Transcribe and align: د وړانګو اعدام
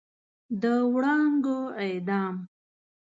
د 0.61 0.63
وړانګو 0.93 1.57
اعدام 1.81 2.35